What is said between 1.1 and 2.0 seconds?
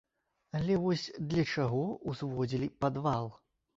для чаго